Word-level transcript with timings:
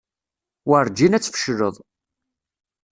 Werǧin 0.69 1.15
ad 1.17 1.23
tfecleḍ. 1.23 1.75